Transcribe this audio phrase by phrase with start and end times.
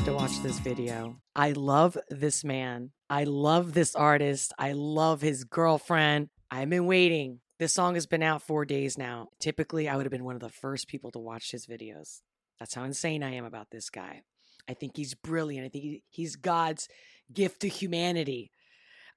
[0.00, 1.20] about to watch this video.
[1.36, 2.90] I love this man.
[3.10, 4.54] I love this artist.
[4.58, 6.30] I love his girlfriend.
[6.50, 7.40] I've been waiting.
[7.58, 9.28] This song has been out four days now.
[9.40, 12.20] Typically, I would have been one of the first people to watch his videos.
[12.58, 14.22] That's how insane I am about this guy.
[14.66, 15.66] I think he's brilliant.
[15.66, 16.88] I think he's God's
[17.30, 18.52] gift to humanity.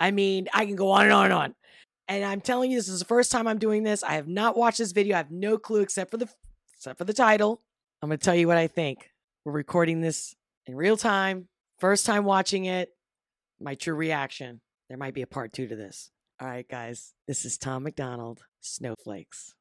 [0.01, 1.55] I mean, I can go on and on and on.
[2.09, 4.03] And I'm telling you, this is the first time I'm doing this.
[4.03, 5.15] I have not watched this video.
[5.15, 6.27] I have no clue except for the
[6.75, 7.61] except for the title.
[8.01, 9.11] I'm going to tell you what I think.
[9.45, 11.47] We're recording this in real time.
[11.79, 12.89] First time watching it.
[13.59, 14.61] My true reaction.
[14.89, 16.11] There might be a part two to this.
[16.39, 17.13] All right, guys.
[17.27, 19.53] This is Tom McDonald, Snowflakes.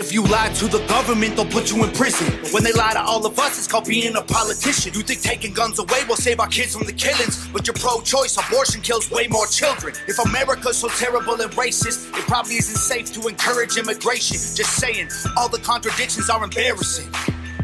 [0.00, 2.26] If you lie to the government, they'll put you in prison.
[2.52, 4.94] When they lie to all of us, it's called being a politician.
[4.94, 8.00] You think taking guns away will save our kids from the killings, but you're pro
[8.00, 8.36] choice.
[8.38, 9.94] Abortion kills way more children.
[10.08, 14.36] If America's so terrible and racist, it probably isn't safe to encourage immigration.
[14.36, 17.12] Just saying, all the contradictions are embarrassing.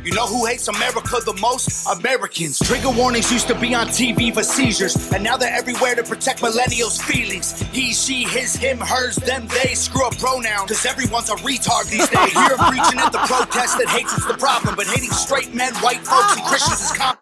[0.07, 1.85] You know who hates America the most?
[1.89, 2.61] Americans.
[2.61, 6.43] Trigger warnings used to be on TV for seizures, and now they're everywhere to protect
[6.43, 7.61] millennials' feelings.
[7.73, 9.75] He, she, his, him, hers, them, they.
[9.75, 12.33] Screw a pronoun, cause everyone's a retard these days.
[12.35, 16.07] You're preaching at the protest that hates is the problem, but hating straight men, white
[16.07, 17.19] folks, and Christians is common.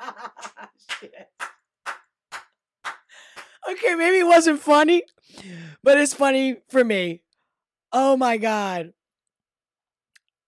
[3.70, 5.04] okay, maybe it wasn't funny,
[5.82, 7.22] but it's funny for me.
[7.92, 8.92] Oh my God.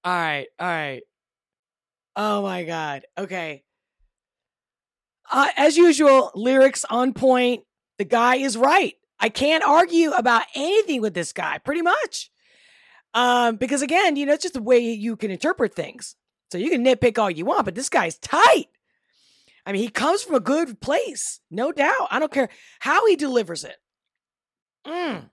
[0.05, 1.03] All right, all right.
[2.17, 3.05] Oh my God.
[3.19, 3.63] Okay.
[5.31, 7.63] Uh, as usual, lyrics on point.
[7.99, 8.95] The guy is right.
[9.19, 12.31] I can't argue about anything with this guy, pretty much.
[13.15, 16.17] Um, because again, you know, it's just the way you can interpret things.
[16.53, 18.67] So you can nitpick all you want, but this guy's tight.
[19.65, 22.09] I mean, he comes from a good place, no doubt.
[22.11, 23.77] I don't care how he delivers it.
[24.87, 25.31] Mm.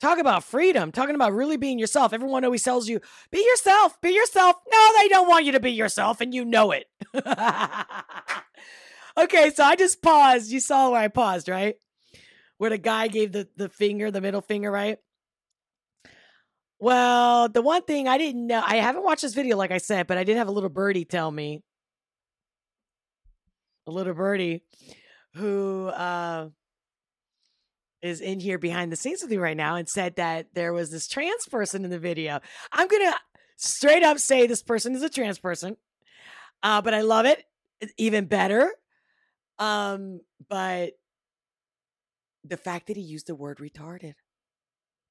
[0.00, 2.12] Talk about freedom, talking about really being yourself.
[2.12, 4.56] Everyone always tells you, be yourself, be yourself.
[4.70, 6.84] No, they don't want you to be yourself, and you know it.
[9.16, 10.50] okay, so I just paused.
[10.50, 11.76] You saw where I paused, right?
[12.58, 14.98] Where the guy gave the, the finger, the middle finger, right?
[16.78, 20.06] Well, the one thing I didn't know, I haven't watched this video, like I said,
[20.06, 21.62] but I did have a little birdie tell me
[23.86, 24.62] a little birdie
[25.34, 26.25] who uh,
[28.06, 30.90] is in here behind the scenes with me right now and said that there was
[30.90, 32.40] this trans person in the video.
[32.72, 33.14] I'm going to
[33.56, 35.76] straight up say this person is a trans person,
[36.62, 37.44] uh, but I love it
[37.96, 38.72] even better.
[39.58, 40.92] Um, but
[42.44, 44.14] the fact that he used the word retarded,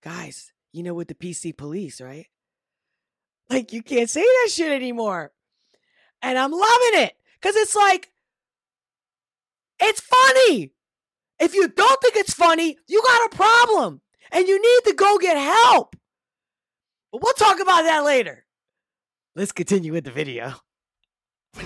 [0.01, 2.27] guys, you know, with the PC police, right?
[3.49, 5.31] Like, you can't say that shit anymore.
[6.21, 8.11] And I'm loving it because it's like,
[9.79, 10.71] it's funny.
[11.39, 14.01] If you don't think it's funny, you got a problem
[14.31, 15.95] and you need to go get help.
[17.11, 18.45] But we'll talk about that later.
[19.35, 20.53] Let's continue with the video.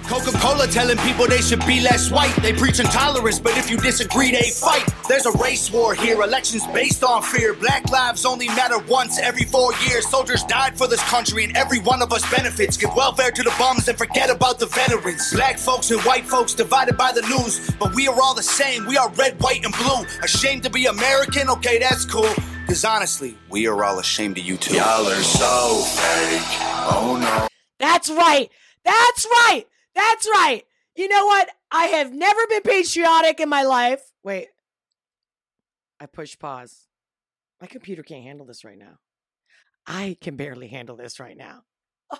[0.09, 2.35] Coca Cola telling people they should be less white.
[2.43, 4.87] They preach intolerance, but if you disagree, they fight.
[5.07, 7.55] There's a race war here, elections based on fear.
[7.55, 10.07] Black lives only matter once every four years.
[10.07, 12.77] Soldiers died for this country, and every one of us benefits.
[12.77, 15.33] Give welfare to the bums and forget about the veterans.
[15.33, 18.85] Black folks and white folks divided by the news, but we are all the same.
[18.85, 20.05] We are red, white, and blue.
[20.23, 21.49] Ashamed to be American?
[21.49, 22.31] Okay, that's cool.
[22.61, 24.75] Because honestly, we are all ashamed of you too.
[24.75, 26.41] Y'all are so fake.
[26.91, 27.47] Oh no.
[27.79, 28.49] That's right.
[28.83, 29.65] That's right.
[29.99, 30.63] That's right.
[30.95, 31.49] You know what?
[31.71, 34.01] I have never been patriotic in my life.
[34.23, 34.47] Wait.
[35.99, 36.87] I push pause.
[37.59, 38.99] My computer can't handle this right now.
[39.85, 41.63] I can barely handle this right now.
[42.11, 42.19] Oh,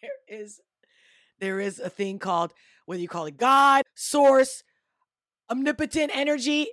[0.00, 0.60] there is
[1.40, 2.52] there is a thing called
[2.86, 4.62] whether you call it God, source,
[5.50, 6.68] omnipotent energy.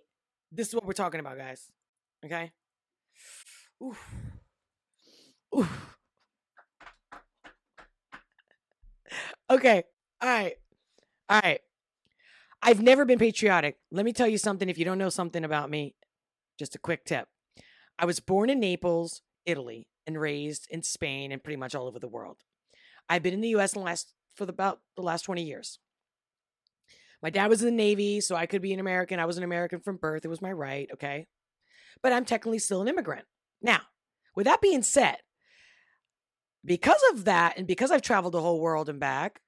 [0.51, 1.71] This is what we're talking about, guys.
[2.23, 2.51] Okay?
[3.83, 3.99] Oof.
[5.57, 5.97] Oof.
[9.47, 9.83] Okay.
[10.25, 10.55] All right.
[11.29, 11.61] All right.
[12.63, 13.77] I've never been patriotic.
[13.91, 15.93] Let me tell you something if you don't know something about me.
[16.57, 17.27] Just a quick tip.
[17.99, 21.99] I was born in Naples, Italy, and raised in Spain and pretty much all over
[21.99, 22.37] the world.
[23.07, 25.77] I've been in the US in the last for the, about the last 20 years.
[27.21, 29.19] My dad was in the Navy, so I could be an American.
[29.19, 30.25] I was an American from birth.
[30.25, 31.27] It was my right, okay?
[32.01, 33.25] But I'm technically still an immigrant.
[33.61, 33.81] Now,
[34.35, 35.17] with that being said,
[36.65, 39.41] because of that, and because I've traveled the whole world and back,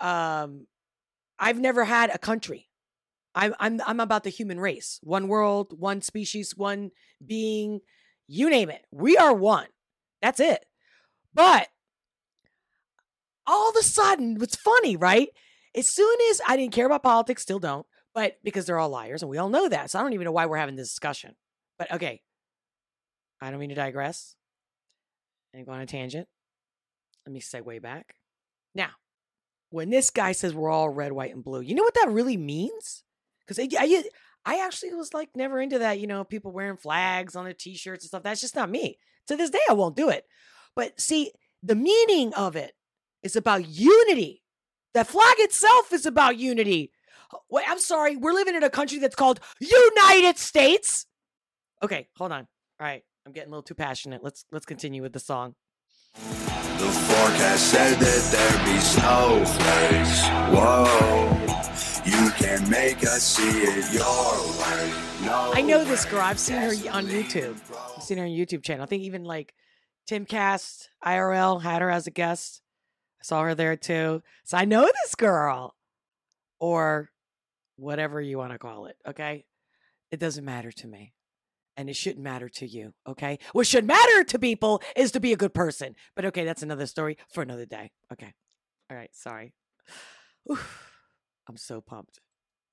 [0.00, 0.66] um,
[1.38, 2.68] I've never had a country.
[3.34, 4.98] I'm I'm I'm about the human race.
[5.02, 6.90] One world, one species, one
[7.24, 7.80] being,
[8.26, 8.84] you name it.
[8.90, 9.68] We are one.
[10.20, 10.64] That's it.
[11.32, 11.68] But
[13.46, 15.28] all of a sudden, what's funny, right?
[15.74, 19.22] As soon as I didn't care about politics, still don't, but because they're all liars
[19.22, 19.90] and we all know that.
[19.90, 21.36] So I don't even know why we're having this discussion.
[21.78, 22.22] But okay.
[23.40, 24.34] I don't mean to digress
[25.54, 26.28] and go on a tangent.
[27.26, 28.14] Let me segue back.
[28.74, 28.90] Now,
[29.70, 32.36] when this guy says we're all red, white, and blue, you know what that really
[32.36, 33.02] means?
[33.40, 34.04] Because I, I,
[34.44, 37.74] I actually was like never into that, you know, people wearing flags on their t
[37.76, 38.22] shirts and stuff.
[38.22, 38.98] That's just not me.
[39.28, 40.24] To this day, I won't do it.
[40.74, 41.32] But see,
[41.62, 42.72] the meaning of it
[43.22, 44.42] is about unity.
[44.94, 46.92] The flag itself is about unity.
[47.48, 48.16] Wait, I'm sorry.
[48.16, 51.06] We're living in a country that's called United States.
[51.82, 52.48] Okay, hold on.
[52.80, 54.24] All right, I'm getting a little too passionate.
[54.24, 55.54] Let's let's continue with the song.
[56.80, 60.24] The forecast said that there'd be snowflakes.
[60.48, 60.86] Whoa,
[62.06, 64.02] you can make us see it your
[64.58, 65.26] way.
[65.26, 66.22] No I know this girl.
[66.22, 67.60] I've seen her on YouTube.
[67.94, 68.82] I've seen her on YouTube channel.
[68.82, 69.52] I think even like
[70.08, 72.62] Timcast IRL had her as a guest.
[73.20, 74.22] I saw her there too.
[74.44, 75.74] So I know this girl.
[76.60, 77.10] Or
[77.76, 78.96] whatever you want to call it.
[79.06, 79.44] Okay.
[80.10, 81.12] It doesn't matter to me.
[81.80, 82.92] And it shouldn't matter to you.
[83.08, 83.38] Okay.
[83.54, 85.96] What should matter to people is to be a good person.
[86.14, 87.90] But okay, that's another story for another day.
[88.12, 88.34] Okay.
[88.90, 89.08] All right.
[89.14, 89.54] Sorry.
[90.52, 90.92] Oof.
[91.48, 92.20] I'm so pumped.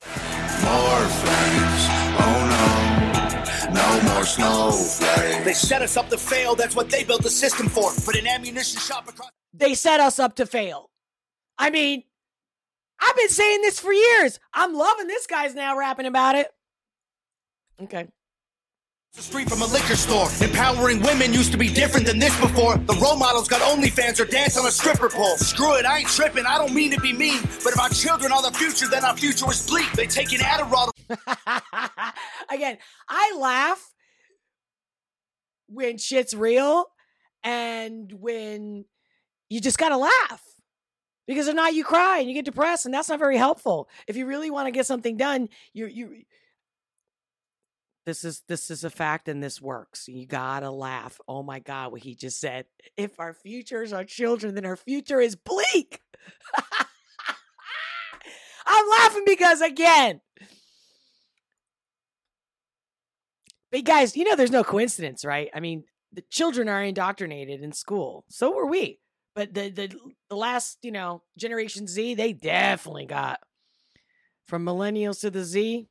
[0.04, 1.88] More flames,
[2.20, 5.46] oh no, no more snowflakes.
[5.46, 7.92] They set us up to fail, that's what they built the system for.
[8.06, 9.30] Put an ammunition shop across.
[9.54, 10.90] they set us up to fail.
[11.58, 12.04] I mean,
[13.00, 14.38] I've been saying this for years.
[14.54, 16.52] I'm loving this guy's now rapping about it.
[17.82, 18.10] Okay.
[19.14, 20.28] Street from a liquor store.
[20.42, 22.78] Empowering women used to be different than this before.
[22.78, 25.38] The role models got OnlyFans or dance on a stripper pole.
[25.38, 26.46] Screw it, I ain't tripping.
[26.46, 29.18] I don't mean to be mean, but if our children are the future, then our
[29.18, 29.92] future is bleak.
[29.94, 30.92] They take an Adderall
[32.50, 32.78] Again,
[33.10, 33.94] I laugh
[35.68, 36.86] when shit's real
[37.44, 38.86] and when
[39.50, 40.44] you just gotta laugh.
[41.26, 43.90] Because if not, you cry and you get depressed, and that's not very helpful.
[44.08, 46.24] If you really want to get something done, you you
[48.08, 50.08] this is this is a fact and this works.
[50.08, 51.20] You gotta laugh.
[51.28, 52.64] Oh my god, what he just said.
[52.96, 56.00] If our future is our children, then our future is bleak.
[58.66, 60.22] I'm laughing because again,
[63.74, 65.50] but guys, you know there's no coincidence, right?
[65.54, 65.84] I mean,
[66.14, 68.24] the children are indoctrinated in school.
[68.30, 69.00] So were we.
[69.36, 69.94] But the the
[70.30, 73.42] the last, you know, generation Z, they definitely got
[74.48, 75.90] from millennials to the Z.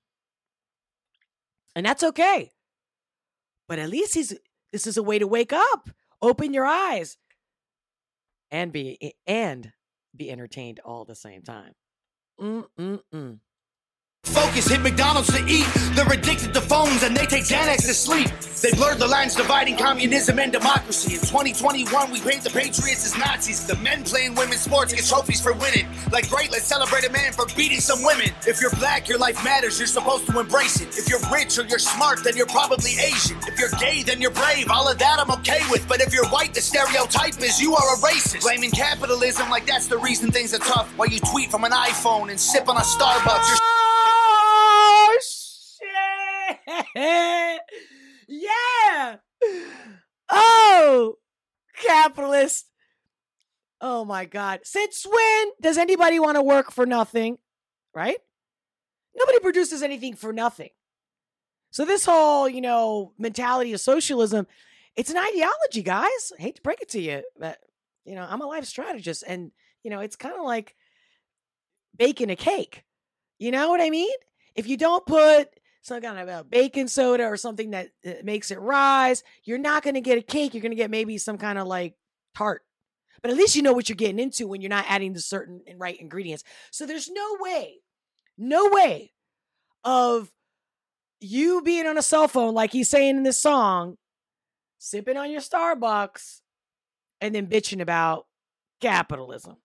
[1.76, 2.50] And that's okay.
[3.68, 4.34] But at least he's
[4.72, 5.90] this is a way to wake up,
[6.22, 7.18] open your eyes,
[8.50, 9.72] and be and
[10.16, 11.74] be entertained all the same time.
[12.40, 13.40] Mm-mm-mm.
[14.26, 15.66] Focus, hit McDonald's to eat.
[15.94, 18.28] They're addicted to phones and they take Xanax to sleep.
[18.60, 21.14] They blurred the lines dividing communism and democracy.
[21.14, 23.66] In 2021, we paint the patriots as Nazis.
[23.66, 25.86] The men playing women's sports get trophies for winning.
[26.10, 28.30] Like, great, let's celebrate a man for beating some women.
[28.46, 29.78] If you're black, your life matters.
[29.78, 30.88] You're supposed to embrace it.
[30.98, 33.36] If you're rich or you're smart, then you're probably Asian.
[33.46, 34.70] If you're gay, then you're brave.
[34.70, 35.86] All of that I'm okay with.
[35.86, 38.42] But if you're white, the stereotype is you are a racist.
[38.42, 40.90] Blaming capitalism like that's the reason things are tough.
[40.96, 43.48] While you tweet from an iPhone and sip on a Starbucks.
[43.48, 43.75] You're!
[48.28, 49.16] Yeah.
[50.28, 51.14] Oh,
[51.76, 52.66] capitalist.
[53.80, 54.60] Oh my God.
[54.64, 57.38] Since when does anybody want to work for nothing?
[57.94, 58.18] Right?
[59.16, 60.70] Nobody produces anything for nothing.
[61.70, 64.46] So this whole, you know, mentality of socialism,
[64.94, 66.32] it's an ideology, guys.
[66.38, 67.58] I hate to break it to you, but
[68.04, 69.52] you know, I'm a life strategist and
[69.82, 70.74] you know, it's kind of like
[71.96, 72.84] baking a cake.
[73.38, 74.14] You know what I mean?
[74.54, 75.48] If you don't put
[75.86, 77.90] some kind of baking soda or something that
[78.24, 80.52] makes it rise, you're not going to get a cake.
[80.52, 81.94] You're going to get maybe some kind of like
[82.34, 82.62] tart.
[83.22, 85.62] But at least you know what you're getting into when you're not adding the certain
[85.66, 86.44] and right ingredients.
[86.70, 87.76] So there's no way,
[88.36, 89.12] no way
[89.84, 90.30] of
[91.20, 93.96] you being on a cell phone like he's saying in this song,
[94.78, 96.40] sipping on your Starbucks,
[97.20, 98.26] and then bitching about
[98.80, 99.56] capitalism.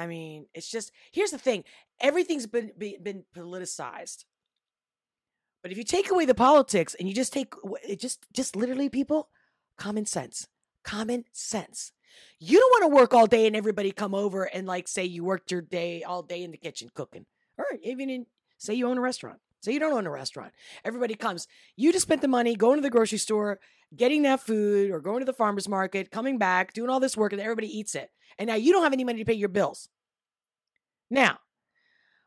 [0.00, 1.64] I mean, it's just here's the thing:
[2.00, 4.24] everything's been be- been politicized.
[5.62, 7.52] But if you take away the politics and you just take
[7.82, 9.28] it, just just literally people,
[9.76, 10.48] common sense,
[10.84, 11.92] common sense.
[12.38, 15.22] You don't want to work all day and everybody come over and like say you
[15.22, 17.26] worked your day all day in the kitchen cooking,
[17.58, 18.26] or even in
[18.56, 19.40] say you own a restaurant.
[19.60, 20.52] Say you don't own a restaurant.
[20.84, 21.46] Everybody comes.
[21.76, 23.60] You just spent the money going to the grocery store,
[23.94, 27.32] getting that food, or going to the farmer's market, coming back, doing all this work,
[27.32, 28.10] and everybody eats it.
[28.38, 29.88] And now you don't have any money to pay your bills.
[31.10, 31.38] Now,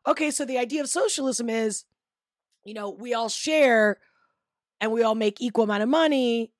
[0.06, 1.84] okay, so the idea of socialism is,
[2.64, 3.98] you know, we all share
[4.80, 6.52] and we all make equal amount of money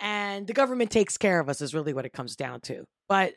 [0.00, 2.84] and the government takes care of us is really what it comes down to.
[3.08, 3.34] But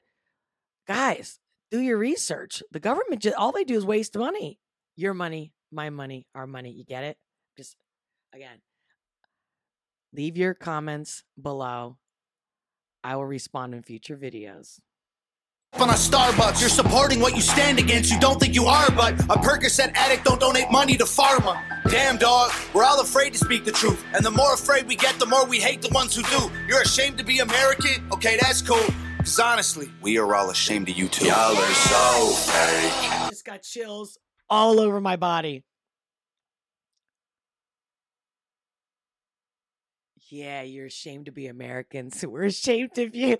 [0.88, 1.40] guys,
[1.72, 2.64] do your research.
[2.72, 4.60] The government just all they do is waste money.
[4.96, 6.72] Your money, my money, our money.
[6.72, 7.18] You get it?
[7.58, 7.76] Just
[8.34, 8.60] again,
[10.14, 11.98] leave your comments below.
[13.04, 14.80] I will respond in future videos.
[15.74, 16.60] on a Starbucks.
[16.60, 18.12] You're supporting what you stand against.
[18.12, 21.62] You don't think you are, but a Percocet addict don't donate money to pharma.
[21.90, 22.52] Damn, dog.
[22.74, 24.04] We're all afraid to speak the truth.
[24.14, 26.52] And the more afraid we get, the more we hate the ones who do.
[26.68, 28.10] You're ashamed to be American?
[28.12, 28.84] Okay, that's cool.
[29.18, 31.26] Because honestly, we are all ashamed of you too.
[31.26, 33.12] Y'all are so fake.
[33.12, 34.18] I just got chills
[34.50, 35.64] all over my body.
[40.30, 42.18] Yeah, you're ashamed to be Americans.
[42.22, 43.38] So we're ashamed of you.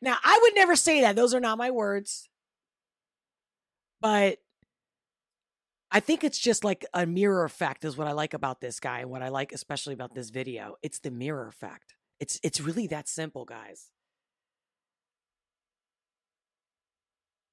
[0.00, 1.16] Now, I would never say that.
[1.16, 2.28] Those are not my words.
[4.00, 4.38] But
[5.90, 9.00] I think it's just like a mirror effect is what I like about this guy
[9.00, 10.76] and what I like especially about this video.
[10.82, 11.94] It's the mirror effect.
[12.20, 13.90] It's it's really that simple, guys.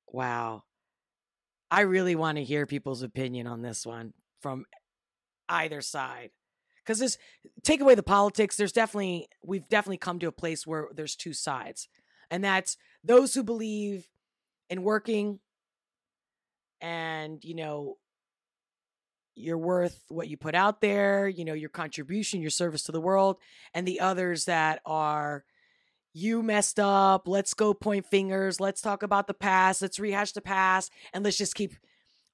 [0.08, 0.64] Wow.
[1.70, 4.66] I really want to hear people's opinion on this one from
[5.50, 6.32] either side.
[6.86, 7.18] Cuz this
[7.64, 11.34] take away the politics, there's definitely we've definitely come to a place where there's two
[11.34, 11.90] sides.
[12.30, 14.08] And that's those who believe
[14.70, 15.40] in working
[16.82, 17.98] and, you know,
[19.36, 23.02] you're worth what you put out there, you know, your contribution, your service to the
[23.02, 23.38] world,
[23.74, 25.46] and the others that are
[26.18, 30.42] you messed up, let's go point fingers, let's talk about the past, let's rehash the
[30.42, 31.74] past, and let's just keep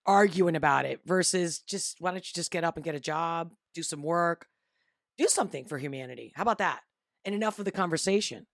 [0.06, 3.52] arguing about it versus just why don't you just get up and get a job,
[3.74, 4.48] do some work,
[5.18, 6.32] do something for humanity.
[6.36, 6.80] How about that?
[7.26, 8.46] And enough of the conversation.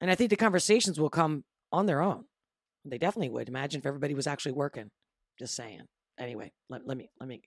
[0.00, 2.24] And I think the conversations will come on their own.
[2.84, 3.48] They definitely would.
[3.48, 4.90] Imagine if everybody was actually working.
[5.38, 5.82] Just saying.
[6.18, 7.42] Anyway, let, let me let me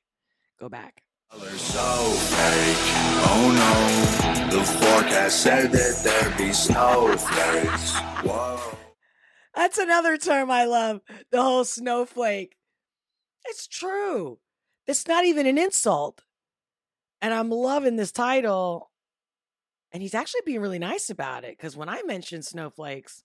[0.60, 1.02] go back.
[1.32, 2.78] So fake.
[3.26, 4.58] Oh no.
[4.58, 7.96] The forecast said that there'd be snowflakes.
[8.24, 8.78] Whoa.
[9.56, 11.02] That's another term I love.
[11.32, 12.56] The whole snowflake.
[13.46, 14.40] It's true.
[14.88, 16.24] It's not even an insult.
[17.22, 18.92] And I'm loving this title.
[19.92, 23.24] And he's actually being really nice about it because when I mention snowflakes,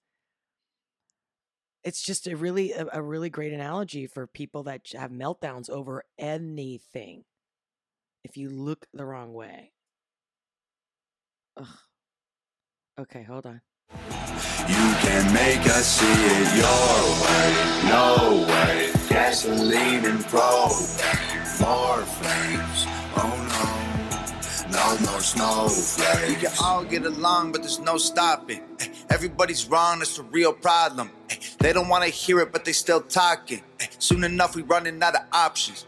[1.84, 6.04] it's just a really a, a really great analogy for people that have meltdowns over
[6.18, 7.24] anything.
[8.28, 9.72] If you look the wrong way.
[11.56, 11.66] Ugh.
[13.00, 13.62] Okay, hold on.
[14.68, 17.88] You can make us see it your way.
[17.88, 18.90] No way.
[19.08, 21.60] Gasoline and propane.
[21.60, 22.84] More flames.
[23.16, 24.70] Oh no.
[24.70, 26.40] No more We snowflakes.
[26.42, 28.60] can all get along, but there's no stopping.
[28.80, 31.10] Eh, Everybody's wrong, that's a real problem.
[31.30, 33.62] Eh, They don't wanna hear it, but they still talking.
[33.80, 35.86] Eh, Soon enough, we running out of options.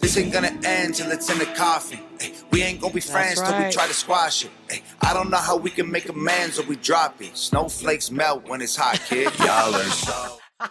[0.00, 2.00] This ain't gonna end till it's in the coffin.
[2.20, 4.50] Eh, We ain't gonna be friends till we try to squash it.
[4.70, 7.36] Eh, I don't know how we can make amends or we drop it.
[7.36, 9.30] Snowflakes melt when it's hot, kid.
[9.38, 10.38] Y'all are so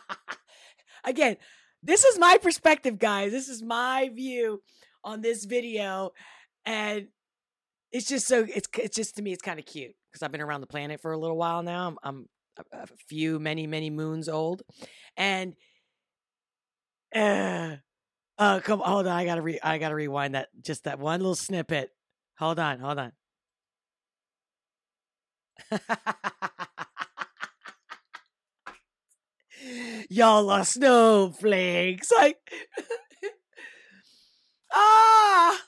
[1.04, 1.38] Again,
[1.84, 3.32] this is my perspective, guys.
[3.32, 4.62] This is my view
[5.04, 6.12] on this video.
[6.66, 7.08] And
[7.92, 10.42] it's just so it's it's just to me it's kind of cute because I've been
[10.42, 11.88] around the planet for a little while now.
[11.88, 12.26] I'm, I'm
[12.74, 14.64] a, a few many many moons old,
[15.18, 15.54] and
[17.16, 17.78] uh,
[18.39, 21.36] uh come hold on, I gotta re I gotta rewind that just that one little
[21.36, 21.91] snippet.
[22.39, 23.12] Hold on, hold on.
[30.10, 32.12] Y'all are snowflakes.
[32.12, 32.38] Like
[34.74, 35.62] ah.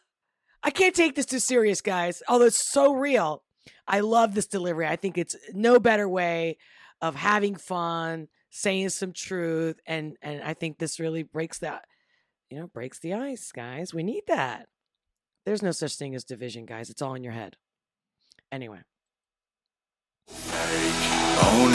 [0.63, 2.21] I can't take this too serious, guys.
[2.27, 3.43] Although it's so real.
[3.87, 4.87] I love this delivery.
[4.87, 6.57] I think it's no better way
[7.01, 11.85] of having fun, saying some truth, and and I think this really breaks that,
[12.51, 13.93] you know, breaks the ice, guys.
[13.93, 14.67] We need that.
[15.46, 16.89] There's no such thing as division, guys.
[16.89, 17.55] It's all in your head.
[18.51, 18.79] Anyway.
[21.43, 21.67] Oh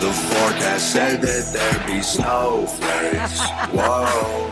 [0.00, 3.40] no, the forecast said that there'd be snowflakes.
[3.72, 4.50] Whoa.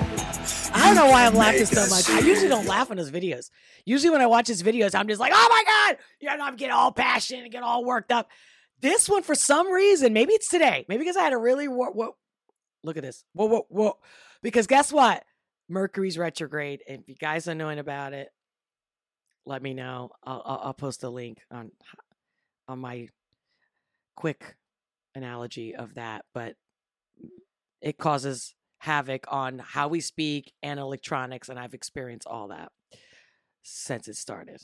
[0.74, 2.08] I don't know why I'm laughing so much.
[2.08, 3.50] I usually don't laugh on his videos.
[3.84, 5.98] Usually when I watch his videos, I'm just like, oh my God.
[6.20, 8.28] You know, I'm getting all passionate and get all worked up.
[8.80, 10.84] This one, for some reason, maybe it's today.
[10.88, 12.16] Maybe because I had a really, whoa, whoa,
[12.84, 13.24] look at this.
[13.32, 13.96] Whoa, whoa, whoa.
[14.42, 15.24] Because guess what?
[15.68, 16.82] Mercury's retrograde.
[16.86, 18.28] If you guys are knowing about it,
[19.46, 20.10] let me know.
[20.24, 21.70] I'll, I'll, I'll post a link on
[22.68, 23.08] on my
[24.16, 24.56] quick
[25.14, 26.24] analogy of that.
[26.34, 26.56] But
[27.80, 32.70] it causes havoc on how we speak and electronics, and I've experienced all that
[33.62, 34.60] since it started.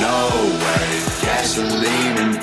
[0.00, 0.28] No
[0.62, 1.02] way.
[1.22, 2.38] Gasoline and.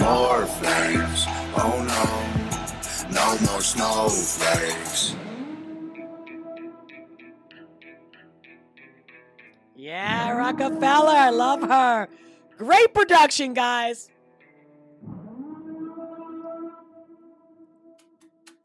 [0.00, 1.24] More flames.
[1.56, 2.35] Oh no.
[3.16, 5.16] No more snowflakes.
[9.74, 12.08] Yeah, Rockafeller, I love her.
[12.58, 14.10] Great production, guys.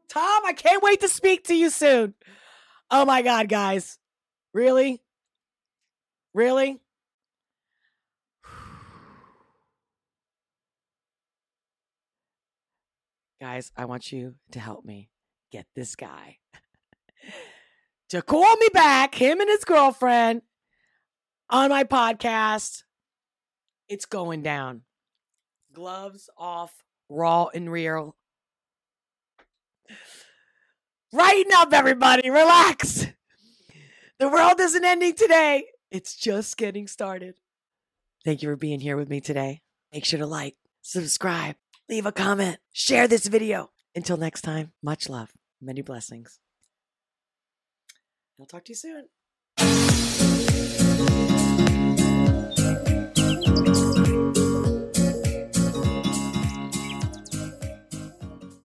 [0.09, 2.13] Tom, I can't wait to speak to you soon.
[2.89, 3.99] Oh my God, guys.
[4.53, 5.01] Really?
[6.33, 6.81] Really?
[13.41, 15.09] Guys, I want you to help me
[15.51, 16.37] get this guy
[18.09, 20.43] to call me back, him and his girlfriend,
[21.49, 22.83] on my podcast.
[23.89, 24.83] It's going down.
[25.73, 26.71] Gloves off,
[27.09, 28.15] raw and real.
[31.11, 32.29] Righten up, everybody.
[32.29, 33.07] Relax.
[34.19, 37.39] The world isn't ending today, it's just getting started.
[38.23, 39.61] Thank you for being here with me today.
[39.91, 41.55] Make sure to like, subscribe,
[41.91, 43.69] leave a comment, share this video.
[43.93, 45.31] Until next time, much love,
[45.61, 46.39] many blessings.
[48.39, 49.07] I'll talk to you soon.